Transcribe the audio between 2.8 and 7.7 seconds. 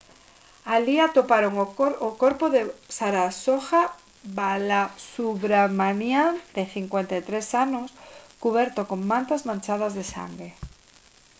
saroja balasubramanian de 53